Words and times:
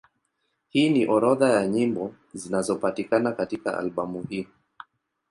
Hii 0.69 0.89
ni 0.89 1.07
orodha 1.07 1.49
ya 1.49 1.67
nyimbo 1.67 2.13
zinazopatikana 2.33 3.31
katika 3.31 3.77
albamu 3.77 4.23
hii. 4.29 4.47